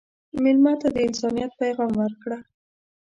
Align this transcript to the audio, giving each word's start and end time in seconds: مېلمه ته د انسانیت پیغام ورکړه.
مېلمه 0.43 0.73
ته 0.81 0.87
د 0.95 0.97
انسانیت 1.07 1.51
پیغام 1.61 1.91
ورکړه. 2.01 2.37